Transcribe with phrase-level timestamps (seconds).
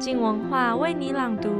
[0.00, 1.50] 静文化为你朗读。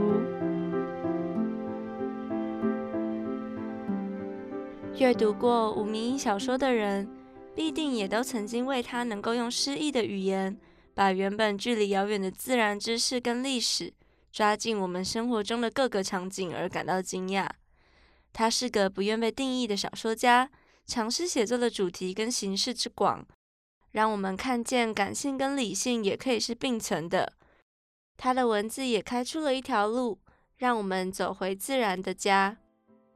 [4.97, 7.09] 阅读过吴明益小说的人，
[7.57, 10.57] 必定也都曾经为他能够用诗意的语言，
[10.95, 13.93] 把原本距离遥远的自然知识跟历史，
[14.31, 17.49] 抓进我们生活中的各个场景而感到惊讶。
[18.33, 20.49] 他是个不愿被定义的小说家，
[20.87, 23.27] 尝试写作的主题跟形式之广，
[23.91, 27.33] 让我们看见感性跟理性也可以是并存的。
[28.21, 30.19] 他的文字也开出了一条路，
[30.57, 32.59] 让我们走回自然的家。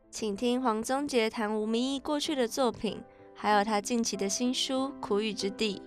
[0.08, 3.02] 请听黄宗杰谈吴明义过去的作品，
[3.34, 5.82] 还有他近期的新书《苦雨之地》。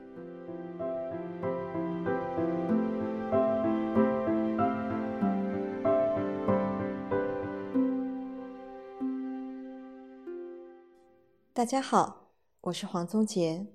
[11.53, 13.65] 大家好，我是黄宗杰。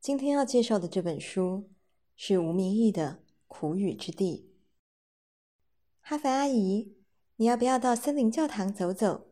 [0.00, 1.68] 今天要介绍的这本书
[2.14, 3.23] 是吴明义的。
[3.56, 4.52] 苦雨之地，
[6.00, 6.96] 哈凡阿姨，
[7.36, 9.28] 你要不要到森林教堂走走？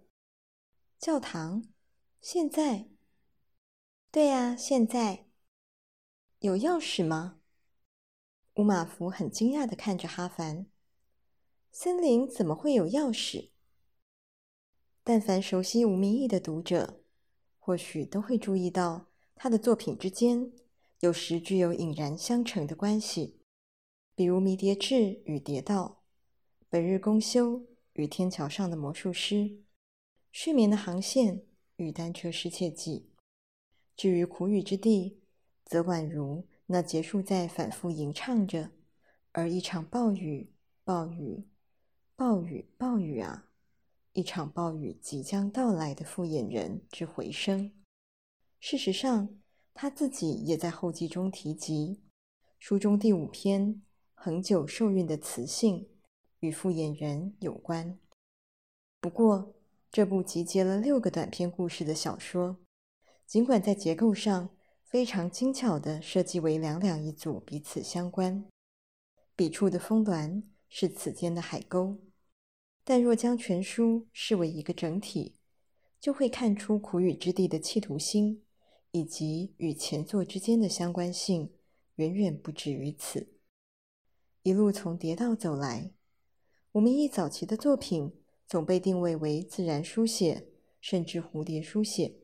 [0.96, 1.64] 教堂？
[2.20, 2.88] 现在？
[4.12, 5.26] 对呀，现在。
[6.38, 7.40] 有钥匙吗？
[8.54, 10.66] 乌马福很惊讶地看着哈凡。
[11.72, 13.50] 森林怎么会有钥匙？
[15.02, 17.02] 但凡熟悉吴明义的读者，
[17.58, 20.52] 或许都会注意到，他的作品之间
[21.00, 23.41] 有时具有隐然相成的关系。
[24.14, 26.02] 比如《迷迭志》与《蝶道》，
[26.68, 27.60] 《本日公休》
[27.94, 29.36] 与《天桥上的魔术师》，
[30.30, 31.38] 《睡眠的航线》
[31.76, 33.08] 与《单车失窃记》。
[33.96, 35.10] 至于《苦雨之地》，
[35.64, 38.72] 则宛如那结束在反复吟唱着
[39.32, 40.52] “而一场暴雨，
[40.84, 41.48] 暴雨，
[42.14, 43.48] 暴雨，暴雨啊，
[44.12, 47.72] 一场暴雨即将到来”的复眼人之回声。
[48.60, 49.40] 事实上，
[49.72, 52.02] 他自己也在后记中提及，
[52.58, 53.80] 书中第五篇。
[54.24, 55.88] 恒久受孕的雌性
[56.38, 57.98] 与复眼人有关。
[59.00, 59.56] 不过，
[59.90, 62.56] 这部集结了六个短篇故事的小说，
[63.26, 64.50] 尽管在结构上
[64.84, 68.48] 非常精巧地设计为两两一组，彼此相关，
[69.34, 71.98] 笔触的峰峦是此间的海沟，
[72.84, 75.40] 但若将全书视为一个整体，
[75.98, 78.44] 就会看出苦雨之地的企图心，
[78.92, 81.52] 以及与前作之间的相关性
[81.96, 83.31] 远远不止于此。
[84.44, 85.92] 一路从蝶道走来，
[86.72, 88.12] 吴明益早期的作品
[88.48, 90.48] 总被定位为自然书写，
[90.80, 92.16] 甚至蝴蝶书写。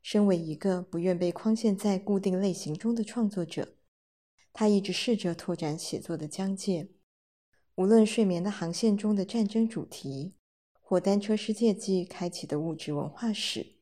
[0.00, 3.74] 身为一个不愿被框限在固定类型中的创作者，
[4.54, 6.88] 他一直试着拓展写作的疆界。
[7.74, 10.32] 无论《睡眠的航线》中的战争主题，
[10.80, 13.74] 或《单车世界记》开启的物质文化史，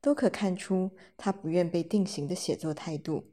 [0.00, 3.24] 都可看出他不愿被定型的写作态度。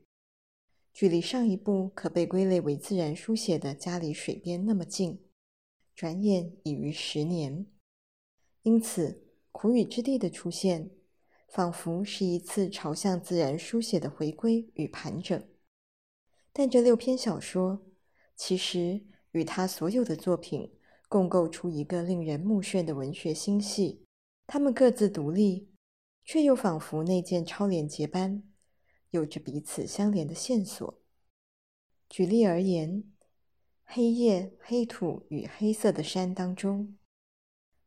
[0.96, 5.20] 距离上一部可被归类为自然书写的《家里水边》那么近，
[5.94, 7.66] 转眼已逾十年。
[8.62, 10.90] 因此，苦雨之地的出现，
[11.50, 15.46] 仿佛是一次朝向自然书写的回归与盘整。
[16.54, 17.86] 但这六篇小说，
[18.38, 19.04] 其实
[19.34, 20.72] 与他所有的作品
[21.10, 24.06] 共构出一个令人目眩的文学星系。
[24.48, 25.68] 他们各自独立，
[26.24, 28.42] 却又仿佛内建超连结般。
[29.16, 31.02] 有着彼此相连的线索。
[32.10, 33.02] 举例而言，
[33.86, 36.98] 《黑夜、黑土与黑色的山》当中，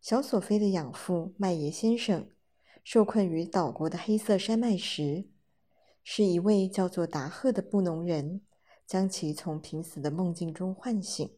[0.00, 2.30] 小索菲的养父麦耶先生
[2.82, 5.28] 受困于岛国的黑色山脉时，
[6.02, 8.40] 是一位叫做达赫的布农人
[8.86, 11.30] 将其从濒死的梦境中唤醒。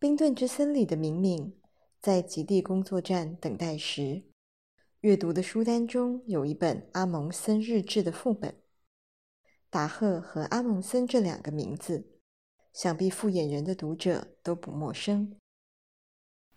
[0.00, 1.56] 冰顿之森里的敏敏
[2.00, 4.24] 在极地工作站等待时，
[5.00, 8.63] 阅读的书单中有一本阿蒙森日志的副本。
[9.74, 12.06] 达赫和阿蒙森这两个名字，
[12.72, 15.36] 想必复眼人的读者都不陌生。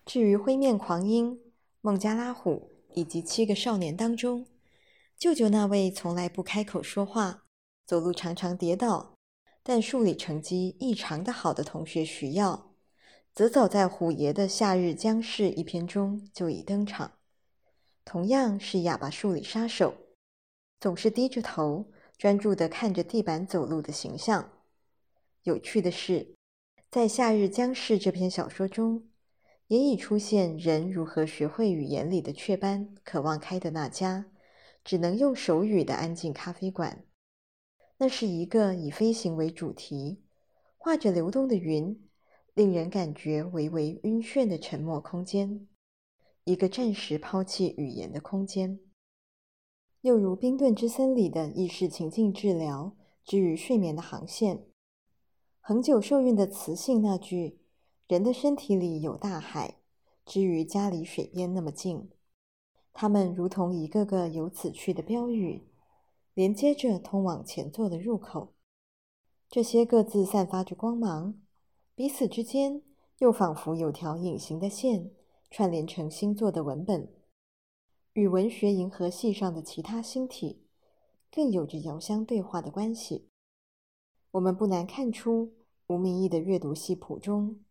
[0.05, 1.41] 至于灰面狂鹰、
[1.81, 4.45] 孟加拉虎以及七个少年当中，
[5.17, 7.45] 舅舅那位从来不开口说话、
[7.87, 9.15] 走路常常跌倒，
[9.63, 12.75] 但数理成绩异常的好的同学徐耀，
[13.33, 17.13] 则早在虎爷的《夏日将逝》一篇中就已登场。
[18.05, 19.95] 同样是哑巴数理杀手，
[20.79, 21.91] 总是低着头。
[22.17, 24.51] 专注地看着地板走路的形象。
[25.43, 26.35] 有趣的是，
[26.89, 29.07] 在《夏日将逝》这篇小说中，
[29.67, 34.25] 也已出现人如何学会语言里的雀斑，渴望开的那家
[34.83, 37.05] 只能用手语的安静咖啡馆。
[37.99, 40.23] 那是一个以飞行为主题，
[40.77, 42.09] 画着流动的云，
[42.53, 45.67] 令人感觉微微晕眩的沉默空间，
[46.45, 48.79] 一个暂时抛弃语言的空间。
[50.01, 52.95] 又如冰盾之森里的意识情境治疗
[53.25, 54.65] 之于睡眠的航线，
[55.59, 57.59] 恒久受孕的雌性那句
[58.07, 59.79] 人的身体里有大海，
[60.25, 62.09] 之于家离水边那么近。
[62.93, 65.63] 它们如同一个个有此去的标语，
[66.33, 68.53] 连接着通往前座的入口。
[69.49, 71.35] 这些各自散发着光芒，
[71.95, 72.81] 彼此之间
[73.17, 75.11] 又仿佛有条隐形的线，
[75.49, 77.16] 串联成星座的文本。
[78.17, 80.63] 与文学银河系上的其他星体，
[81.31, 83.29] 更有着遥相对话的关系。
[84.31, 85.53] 我们不难看出，
[85.85, 87.63] 吴明义的阅读系谱中，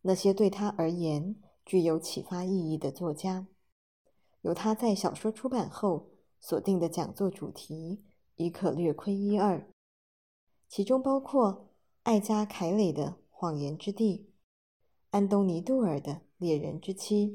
[0.00, 1.36] 那些对他而言
[1.66, 3.46] 具有启发意义的作家，
[4.40, 6.08] 由他在小说出版后
[6.40, 8.02] 锁定的讲座主题，
[8.36, 9.68] 已可略窥一二。
[10.66, 11.68] 其中包括
[12.04, 14.16] 艾加凯雷的《谎言之地》，
[15.10, 17.26] 安东尼杜尔的《猎人之妻》，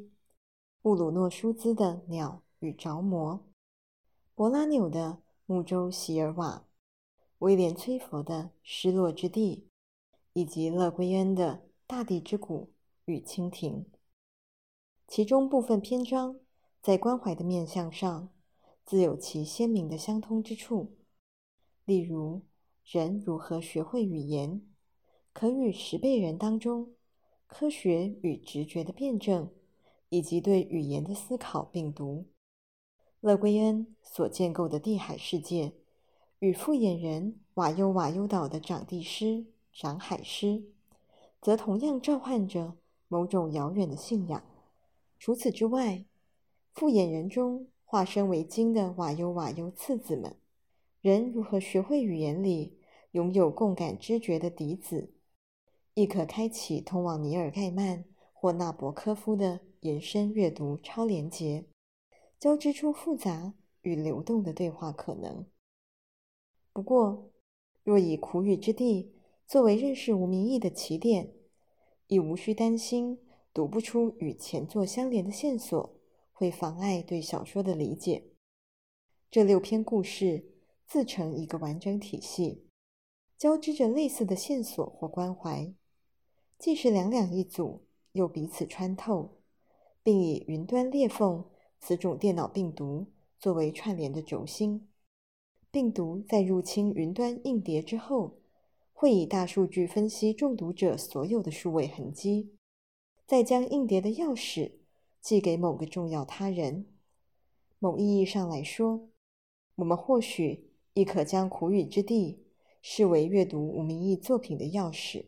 [0.82, 2.42] 布鲁诺舒兹的《鸟》。
[2.66, 3.46] 与着魔，
[4.34, 5.12] 柏拉纽的
[5.46, 6.58] 《木舟席尔瓦》，
[7.38, 8.34] 威廉·崔佛的
[8.64, 9.68] 《失落之地》，
[10.34, 11.54] 以及勒圭恩的
[11.86, 12.62] 《大地之谷》
[13.06, 13.86] 与蜻蜓。
[15.08, 16.40] 其中部分篇章
[16.82, 18.34] 在关怀的面向上，
[18.84, 20.98] 自有其鲜明的相通之处。
[21.86, 22.42] 例如，
[22.84, 24.68] 人如何学会语言，
[25.34, 26.96] 可与十倍人当中
[27.46, 29.54] 科学与直觉的辩证，
[30.10, 32.26] 以及对语言的思考并读。
[33.26, 35.74] 勒圭恩所建构的地海世界，
[36.38, 40.64] 与复眼人瓦尤瓦尤岛的长地师、长海师，
[41.42, 42.76] 则同样召唤着
[43.08, 44.44] 某种遥远的信仰。
[45.18, 46.06] 除此之外，
[46.72, 50.36] 复眼人中化身为鲸的瓦尤瓦尤次子们，
[51.02, 52.78] 人如何学会语言里
[53.14, 55.10] 拥有共感知觉的笛子，
[55.96, 61.66] 亦可开启通往尼尔盖曼或纳博科夫的延伸阅读超连结。
[62.46, 65.48] 交织出复杂与流动的对话可能。
[66.72, 67.32] 不过，
[67.84, 69.16] 若以苦雨之地
[69.48, 71.34] 作为认识无名义的起点，
[72.06, 73.18] 亦无需担心
[73.52, 76.00] 读不出与前作相连的线索
[76.32, 78.28] 会妨碍对小说的理解。
[79.32, 80.46] 这六篇故事
[80.86, 82.68] 自成一个完整体系，
[83.40, 85.74] 交织着类似的线索或关怀，
[86.60, 89.40] 既是两两一组，又彼此穿透，
[90.04, 91.44] 并以云端裂缝。
[91.88, 93.06] 此种电脑病毒
[93.38, 94.88] 作为串联的轴心，
[95.70, 98.40] 病毒在入侵云端硬碟之后，
[98.92, 102.56] 会以大数据分析中毒者所有的数位痕迹，
[103.28, 104.72] 再将硬碟的钥匙
[105.22, 106.88] 寄给某个重要他人。
[107.78, 109.10] 某意义上来说，
[109.76, 112.48] 我们或许亦可将苦雨之地
[112.82, 115.28] 视为阅读吴明益作品的钥匙，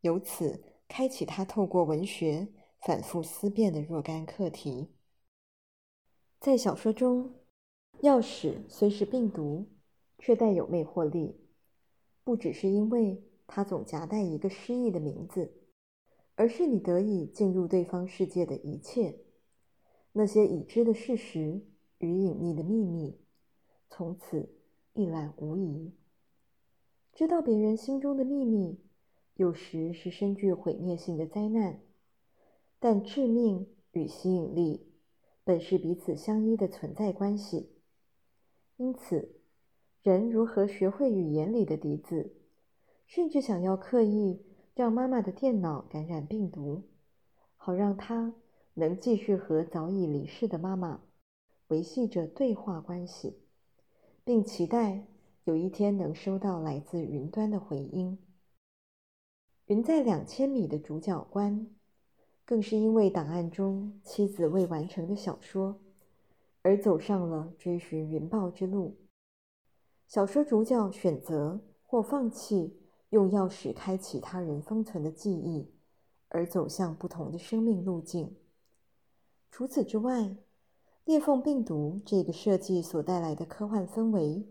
[0.00, 2.48] 由此开启他透过文学
[2.80, 4.88] 反复思辨的若干课题。
[6.40, 7.34] 在小说中，
[8.02, 9.66] 钥匙虽是病毒，
[10.20, 11.34] 却带有魅惑力，
[12.22, 15.52] 不只是因为它总夹带一个诗意的名字，
[16.36, 19.18] 而是你得以进入对方世界的一切，
[20.12, 21.60] 那些已知的事实
[21.98, 23.18] 与隐秘的秘密，
[23.90, 24.48] 从此
[24.92, 25.92] 一览无遗。
[27.14, 28.78] 知道别人心中的秘密，
[29.34, 31.80] 有时是深具毁灭性的灾难，
[32.78, 34.87] 但致命与吸引力。
[35.48, 37.70] 本是彼此相依的存在关系，
[38.76, 39.40] 因此，
[40.02, 42.34] 人如何学会语言里的笛子，
[43.06, 44.42] 甚至想要刻意
[44.74, 46.82] 让妈妈的电脑感染病毒，
[47.56, 48.34] 好让她
[48.74, 51.00] 能继续和早已离世的妈妈
[51.68, 53.38] 维系着对话关系，
[54.24, 55.06] 并期待
[55.44, 58.18] 有一天能收到来自云端的回音。
[59.64, 61.77] 云在两千米的主角观。
[62.48, 65.78] 更是因为档案中妻子未完成的小说，
[66.62, 68.96] 而走上了追寻云豹之路。
[70.06, 75.70] 小说主角选择或放弃用钥匙开启他人封存的记忆，
[76.28, 78.34] 而走向不同的生命路径。
[79.50, 80.34] 除此之外，
[81.04, 84.48] 裂缝病毒这个设计所带来的科幻氛围，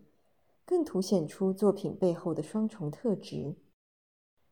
[0.63, 3.55] 更凸显出作品背后的双重特质：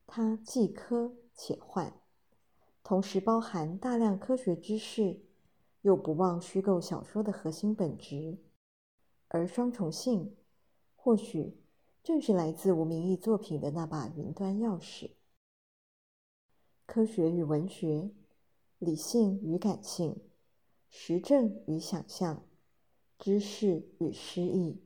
[0.08, 1.94] 它既科且幻。
[2.86, 5.20] 同时包含大量科学知识，
[5.82, 8.38] 又不忘虚构小说的核心本质，
[9.28, 10.36] 而双重性
[10.96, 11.58] 或许
[12.04, 15.10] 正是来自吴明益作品的那把云端钥匙。
[16.86, 18.12] 科学与文学，
[18.78, 20.22] 理性与感性，
[20.88, 22.46] 实证与想象，
[23.18, 24.80] 知识与诗意，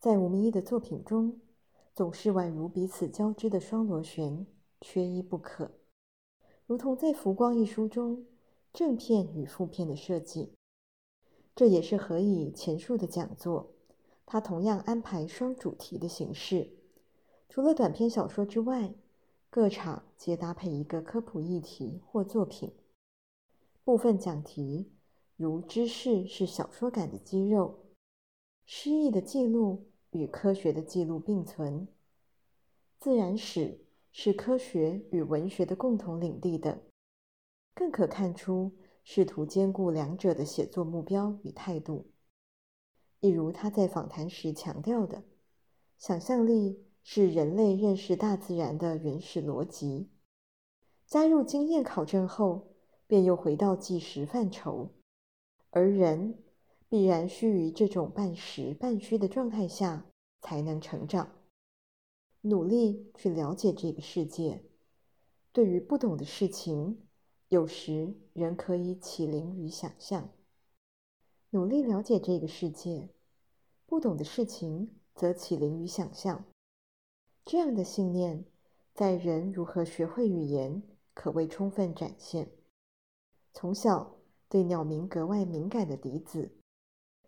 [0.00, 1.40] 在吴明益的作品中，
[1.94, 4.44] 总是宛如彼此交织的双螺旋，
[4.80, 5.79] 缺一不可。
[6.70, 8.26] 如同在《浮光》一书中，
[8.72, 10.52] 正片与负片的设计，
[11.56, 13.72] 这也是何以前述的讲座，
[14.24, 16.70] 他同样安排双主题的形式。
[17.48, 18.94] 除了短篇小说之外，
[19.50, 22.72] 各场皆搭配一个科普议题或作品。
[23.82, 24.92] 部分讲题
[25.34, 27.80] 如知识是小说感的肌肉，
[28.64, 31.88] 诗意的记录与科学的记录并存，
[33.00, 33.80] 自然史
[34.12, 36.80] 是科学与文学的共同领地等，
[37.74, 38.72] 更可看出
[39.04, 42.10] 试图兼顾两者的写作目标与态度。
[43.20, 45.22] 一如他在访谈时强调的，
[45.98, 50.10] 想象力是人类认识大自然的原始逻辑。
[51.06, 52.74] 加入经验考证后，
[53.06, 54.94] 便又回到纪实范畴，
[55.70, 56.42] 而人
[56.88, 60.06] 必然须于这种半实半虚的状态下
[60.40, 61.39] 才能成长，
[62.42, 64.62] 努力去了解这个世界。
[65.52, 66.98] 对于不懂的事情，
[67.48, 70.30] 有时仍可以启灵与想象。
[71.50, 73.08] 努力了解这个世界，
[73.86, 76.44] 不懂的事情则启灵与想象。
[77.44, 78.44] 这样的信念，
[78.94, 80.82] 在人如何学会语言，
[81.12, 82.52] 可谓充分展现。
[83.52, 84.16] 从小
[84.48, 86.52] 对鸟鸣格外敏感的笛子，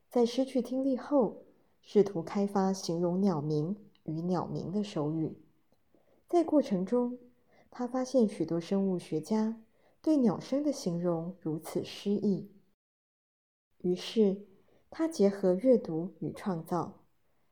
[0.09, 1.43] 在失去听力后，
[1.81, 5.37] 试图开发形容鸟鸣与鸟鸣的手语。
[6.29, 7.19] 在过程中，
[7.71, 9.63] 他发现许多生物学家
[10.01, 12.51] 对鸟声的形容如此诗意。
[13.79, 14.47] 于是，
[14.91, 17.05] 他结合阅读与创造，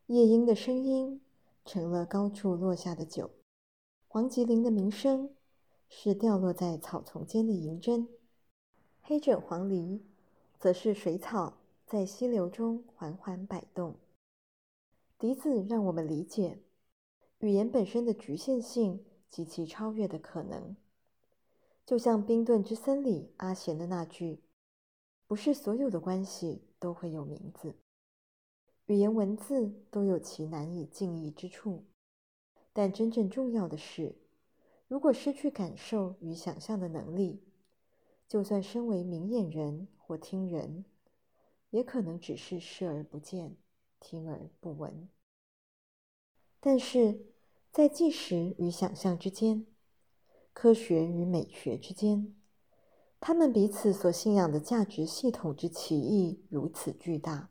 [0.06, 1.20] 夜莺的声音
[1.64, 3.30] 成了高处落下的酒，
[4.06, 5.34] 黄棘铃的鸣声
[5.88, 8.08] 是掉落在草丛间的银针，
[9.02, 10.00] 黑枕黄鹂
[10.58, 13.96] 则是水草在溪流中缓缓摆动。
[15.20, 16.62] 笛子让我们理解
[17.40, 20.74] 语言本身的局限性及其超越的可能，
[21.84, 24.40] 就像《冰盾之森》里阿贤的那句。
[25.26, 27.74] 不是所有的关系都会有名字，
[28.86, 31.84] 语言文字都有其难以尽意之处，
[32.72, 34.16] 但真正重要的是，
[34.88, 37.44] 如果失去感受与想象的能力，
[38.26, 40.86] 就算身为明眼人或听人，
[41.68, 43.54] 也可能只是视而不见，
[44.00, 45.08] 听而不闻。
[46.58, 47.26] 但是
[47.70, 49.66] 在纪实与想象之间，
[50.52, 52.34] 科学与美学之间，
[53.20, 57.50] 他们彼此所信仰的价值系统之奇异如此巨大，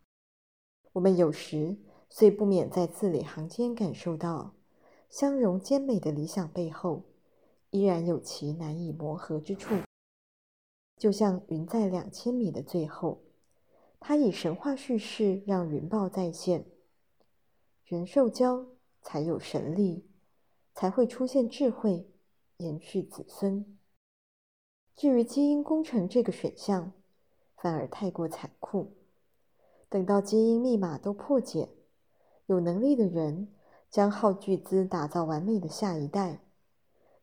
[0.94, 1.78] 我们有时
[2.10, 4.56] 虽不免在字里行间感受到
[5.10, 7.06] 相容兼美的理想背后，
[7.70, 9.76] 依然有其难以磨合之处。
[10.98, 13.24] 就像云在两千米的最后，
[14.00, 16.66] 他以神话叙事让云豹再现，
[17.86, 18.66] 人兽交
[19.02, 20.10] 才有神力，
[20.74, 22.10] 才会出现智慧，
[22.58, 23.78] 延续子孙。
[24.96, 26.94] 至于基因工程这个选项，
[27.56, 28.96] 反而太过残酷。
[29.90, 31.70] 等到基因密码都破解，
[32.46, 33.54] 有能力的人
[33.90, 36.42] 将耗巨资打造完美的下一代，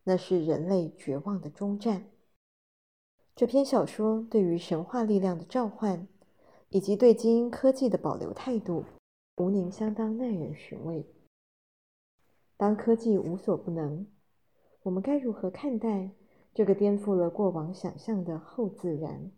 [0.03, 2.09] 那是人类绝望的终战。
[3.35, 6.07] 这篇小说对于神话力量的召唤，
[6.69, 8.83] 以及对基因科技的保留态度，
[9.37, 11.05] 吴宁相当耐人寻味。
[12.57, 14.07] 当科技无所不能，
[14.83, 16.11] 我们该如何看待？
[16.53, 19.31] 这个颠覆了过往想象的后自然，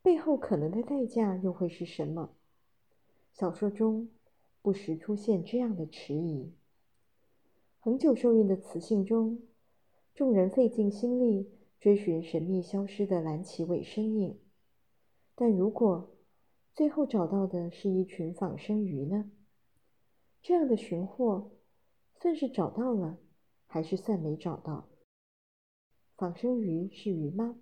[0.00, 2.30] 背后可能的代价又会是什么？
[3.32, 4.08] 小说中
[4.62, 6.52] 不时出现这样的迟疑。
[7.80, 9.42] 恒久受孕的雌性中，
[10.14, 11.50] 众人费尽心力
[11.80, 14.38] 追寻神秘消失的蓝鳍尾身影，
[15.34, 16.13] 但如果
[16.74, 19.30] 最后找到的是一群仿生鱼呢？
[20.42, 21.52] 这样的寻获，
[22.20, 23.16] 算是找到了，
[23.64, 24.88] 还是算没找到？
[26.16, 27.60] 仿生鱼是鱼吗？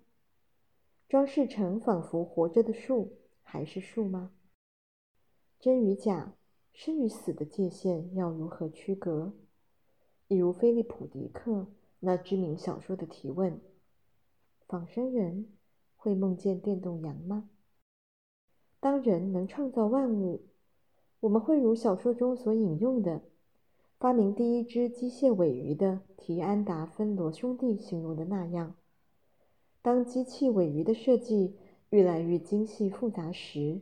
[1.07, 4.31] 装饰成仿佛活着的树，还是树吗？
[5.59, 6.35] 真与假、
[6.73, 9.35] 生与死的界限要如何区隔？
[10.27, 11.67] 一如菲利普·迪克
[11.99, 13.61] 那知名小说的提问：
[14.67, 15.53] 仿生人
[15.95, 17.51] 会梦见电动羊吗？
[18.83, 20.41] 当人能创造万物，
[21.21, 23.21] 我们会如小说中所引用的。
[23.97, 28.75] 发明第一只机械尾鱼的提安达芬罗兄弟形容的那样，
[29.81, 31.55] 当机器尾鱼的设计
[31.91, 33.79] 愈来愈精细复杂时，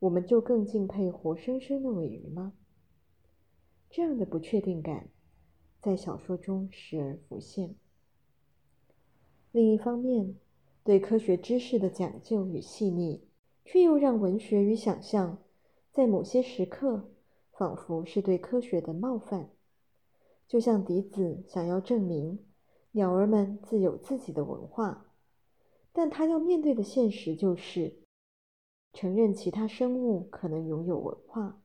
[0.00, 2.52] 我们就更敬佩活生生的尾鱼吗？
[3.88, 5.08] 这样的不确定感
[5.80, 7.74] 在小说中时而浮现。
[9.50, 10.36] 另一方面，
[10.84, 13.22] 对科学知识的讲究与细腻，
[13.66, 15.36] 却又让文学与想象
[15.92, 17.10] 在某些时刻。
[17.58, 19.48] 仿佛是对科学的冒犯，
[20.46, 22.38] 就像笛子想要证明
[22.90, 25.06] 鸟儿们自有自己的文化，
[25.90, 27.94] 但他要面对的现实就是
[28.92, 31.62] 承认其他生物可能拥有文化。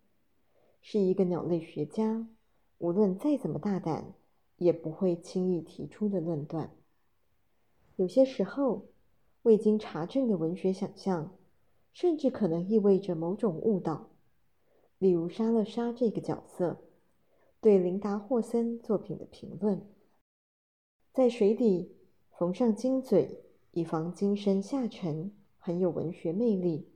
[0.79, 2.25] 是一个鸟类学家，
[2.77, 4.13] 无论再怎么大胆，
[4.55, 6.73] 也不会轻易提出的论断。
[7.97, 8.85] 有些时候，
[9.41, 11.35] 未经查证的文学想象，
[11.93, 14.09] 甚至可能意味着某种误导。
[14.97, 16.81] 例如莎乐莎这个角色
[17.59, 19.81] 对琳达·霍森作品的评论：
[21.11, 21.95] 在水底
[22.31, 26.89] 缝上金嘴，以防精神下沉，很有文学魅力。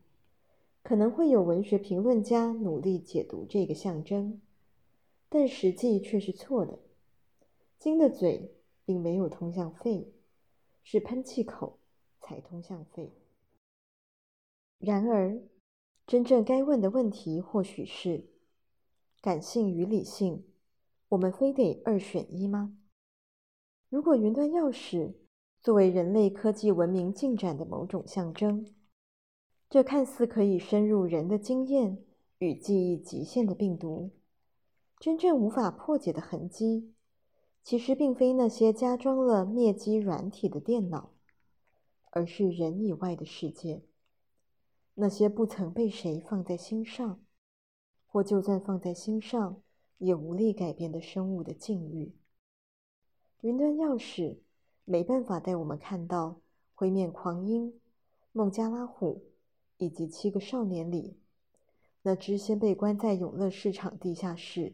[0.84, 4.42] 可能会有文学评论家努力解读这个象征，
[5.30, 6.80] 但实际却是错的。
[7.80, 10.12] 金的嘴并没有通向肺。
[10.88, 11.80] 是喷气口
[12.22, 13.12] 才通向肺。
[14.77, 15.41] 然而，
[16.05, 18.25] 真正该问的问题或许是：
[19.22, 20.46] 感性与理性，
[21.10, 22.77] 我们非得二选一吗？
[23.89, 25.13] 如果云端钥匙
[25.62, 28.65] 作为人类科技文明进展的某种象征，
[29.70, 32.03] 这看似可以深入人的经验
[32.38, 34.12] 与记忆极限的病毒，
[35.00, 36.94] 真正无法破解的痕迹。
[37.63, 41.13] 其实并非那些加装了灭机软体的电脑，
[42.12, 43.82] 而是人以外的世界，
[44.96, 47.24] 那些不曾被谁放在心上，
[48.08, 49.62] 或就算放在心上
[49.98, 52.16] 也无力改变的生物的境遇。
[53.42, 54.38] 云端钥匙
[54.86, 56.42] 没办法带我们看到
[56.74, 57.80] 灰面狂鹰、
[58.32, 59.24] 孟加拉虎
[59.78, 61.20] 以及七个少年里
[62.02, 64.74] 那只先被关在永乐市场地下室，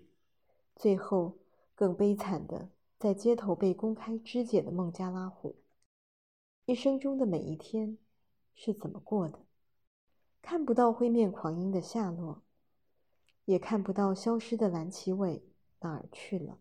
[0.76, 1.38] 最后
[1.76, 2.70] 更悲惨的。
[3.00, 5.56] 在街头被公开肢解的孟加拉虎，
[6.68, 7.98] 一生中的每一天
[8.54, 9.40] 是怎么过的？
[10.42, 12.44] 看不到灰面狂鹰的下落，
[13.46, 15.44] 也看不到消失的蓝鳍尾
[15.80, 16.60] 哪儿去了。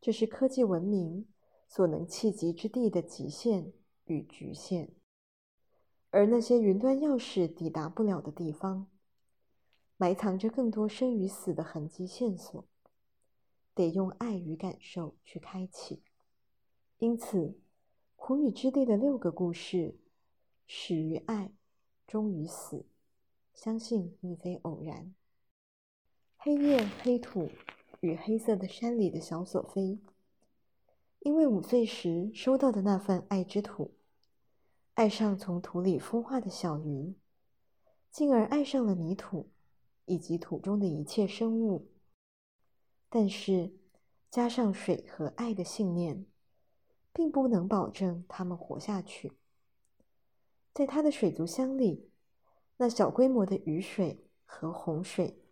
[0.00, 1.28] 这是科技文明
[1.68, 3.72] 所能企及之地的极限
[4.04, 4.94] 与局限，
[6.10, 8.86] 而那些云端钥匙抵达不了的地方，
[9.96, 12.66] 埋藏着更多生与死的痕迹线索。
[13.72, 16.02] 得用爱与感受去开启，
[16.98, 17.58] 因此，
[18.16, 19.96] 苦雨之地的六个故事
[20.66, 21.52] 始于爱，
[22.10, 22.84] 终于死，
[23.54, 25.14] 相信并非偶然。
[26.36, 27.48] 黑夜、黑土
[28.00, 30.00] 与黑色的山里的小索菲，
[31.20, 33.94] 因为五岁时收到的那份爱之土，
[34.94, 37.14] 爱上从土里孵化的小鱼，
[38.10, 39.48] 进而爱上了泥土
[40.06, 41.92] 以及土中的一切生物。
[43.08, 43.72] 但是，
[44.28, 46.26] 加上水和爱的信念，
[47.12, 49.30] 并不能保证他们活下去。
[50.72, 52.10] 在他的水族箱里，
[52.76, 55.42] 那小规模的雨水和洪水，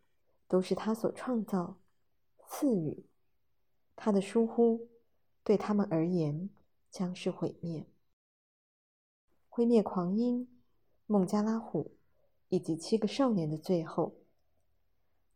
[0.47, 1.79] 都是他所创造、
[2.47, 3.05] 赐予。
[3.97, 4.89] 他的疏忽，
[5.43, 6.51] 对他们而言，
[6.91, 7.87] 将是毁灭。
[9.49, 9.83] 毁灭。
[9.83, 10.49] 狂鹰、
[11.07, 11.97] 孟加拉虎
[12.49, 14.15] 以及七个少年的最后，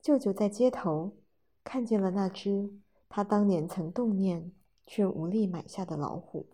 [0.00, 1.16] 舅舅在街头。
[1.64, 2.72] 看见了那只
[3.08, 4.50] 他当年曾动念
[4.84, 6.48] 却无力买下的老虎，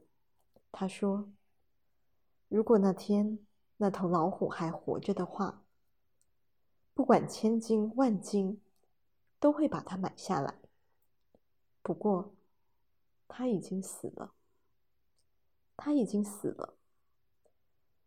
[0.70, 1.30] 他说
[2.48, 3.38] ：“如果那天
[3.76, 5.64] 那头老虎还活着的话，
[6.94, 8.60] 不管千金万金，
[9.38, 10.58] 都会把它买下来。
[11.82, 12.34] 不过，
[13.28, 14.34] 它已经死了，
[15.76, 16.76] 它已经死了。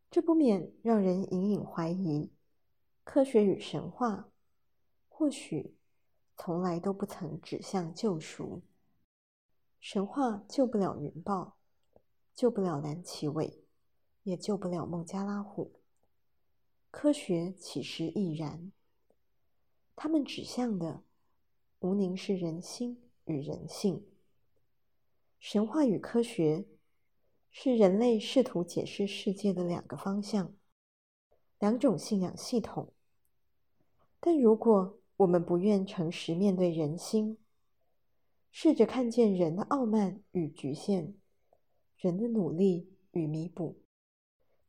[0.10, 2.30] 这不免让人隐隐怀疑，
[3.04, 4.30] 科学与神话，
[5.08, 5.78] 或许。”
[6.38, 8.64] 从来都不曾指向救赎。
[9.80, 11.56] 神话救不了云豹，
[12.34, 13.61] 救不了蓝鳍尾，
[14.24, 15.80] 也救不了孟加拉虎。
[16.90, 18.72] 科学其实亦然。
[19.96, 21.04] 他们指向的，
[21.80, 24.06] 无宁是人心与人性。
[25.40, 26.66] 神话与科学，
[27.50, 30.56] 是人类试图解释世界的两个方向，
[31.60, 32.94] 两种信仰系统。
[34.20, 37.38] 但如果，我们不愿诚实面对人心，
[38.52, 41.16] 试着看见人的傲慢与局限，
[41.98, 43.81] 人的努力与弥补，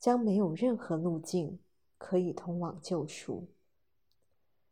[0.02, 1.60] 将没有任何路径
[1.96, 3.46] 可以通往救赎。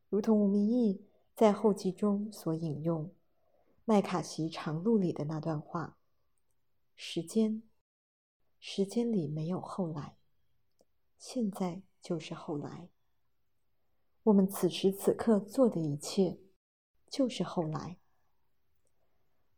[0.09, 3.15] 如同吴明义在后记中所引用
[3.85, 5.97] 麦卡锡长路里的那段话
[6.97, 7.63] ：“时间，
[8.59, 10.17] 时间里没有后来，
[11.17, 12.89] 现在就是后来。”
[14.25, 16.41] 我们此时此刻做的一切，
[17.09, 17.99] 就是后来。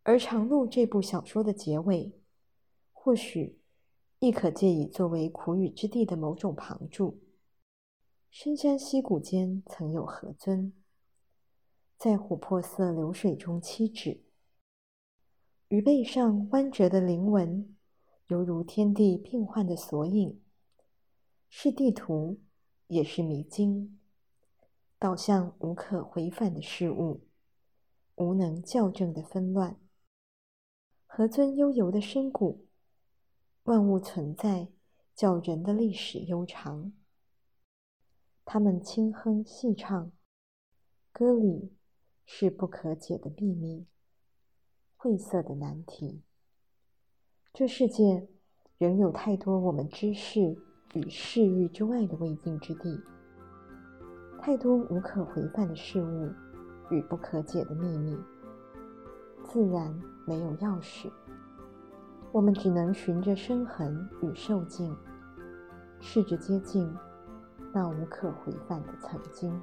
[0.02, 2.20] 而《长路》这部小说的结尾，
[2.92, 3.61] 或许
[4.22, 7.18] 亦可借以作为苦雨之地的某种旁注。
[8.30, 10.72] 深山溪谷间曾有河尊，
[11.98, 14.22] 在琥珀色流水中栖止，
[15.66, 17.76] 鱼背上弯折的鳞纹，
[18.28, 20.40] 犹如天地变幻的索引，
[21.48, 22.38] 是地图，
[22.86, 23.98] 也是迷津。
[25.00, 27.26] 导向无可回返的事物，
[28.14, 29.80] 无能校正的纷乱。
[31.06, 32.68] 何尊悠游的深谷，
[33.64, 34.72] 万物存在，
[35.14, 36.92] 叫人的历史悠长。
[38.44, 40.10] 他们轻哼细唱，
[41.12, 41.72] 歌里
[42.24, 43.86] 是不可解的秘密，
[44.96, 46.24] 晦涩的难题。
[47.54, 48.28] 这世界
[48.78, 50.58] 仍有太多我们知识
[50.94, 53.00] 与视域之外的未定之地，
[54.40, 56.32] 太多无可回返的事物
[56.90, 58.18] 与不可解的秘密。
[59.44, 59.96] 自然
[60.26, 61.08] 没有钥匙，
[62.32, 64.96] 我们只能循着深痕与受尽，
[66.00, 66.90] 试着接近
[67.74, 69.60] 那无可回返的曾经。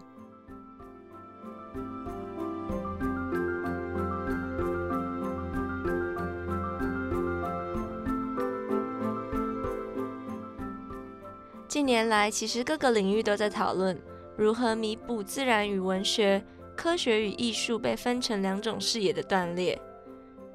[11.68, 14.00] 近年来，其实各个领域都在讨论
[14.38, 16.44] 如何弥补自然与文学。
[16.76, 19.82] 科学与艺术被分成两种视野的断裂。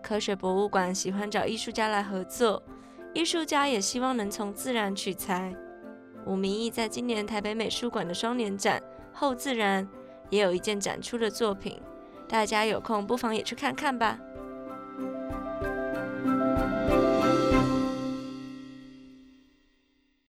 [0.04, 2.62] 科学博物馆喜欢找艺术家来合作，
[3.14, 5.56] 艺术家也希望能从自然取材。
[6.26, 8.78] 吴明义在今年台北美术馆的双年展
[9.14, 9.82] 《后自然》
[10.28, 11.80] 也有一件展出的作品，
[12.28, 14.18] 大家有空不妨也去看看吧。